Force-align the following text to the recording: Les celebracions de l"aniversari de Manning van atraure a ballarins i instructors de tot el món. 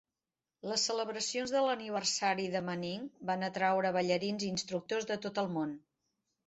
Les 0.69 0.85
celebracions 0.87 1.53
de 1.55 1.59
l"aniversari 1.59 2.47
de 2.55 2.63
Manning 2.71 3.07
van 3.33 3.49
atraure 3.51 3.93
a 3.95 3.99
ballarins 4.01 4.49
i 4.49 4.53
instructors 4.57 5.11
de 5.15 5.25
tot 5.29 5.45
el 5.45 5.55
món. 5.59 5.81